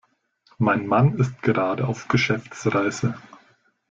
[0.57, 3.13] Mein Mann ist gerade auf Geschäftsreise.